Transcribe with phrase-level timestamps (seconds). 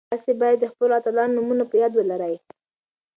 [0.11, 2.35] تاسي باید د خپلو اتلانو نومونه په یاد ولرئ.